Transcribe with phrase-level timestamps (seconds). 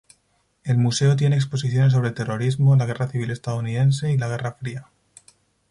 [0.63, 4.87] El museo tiene exposiciones sobre terrorismo, la Guerra Civil Estadounidense y la Guerra Fría.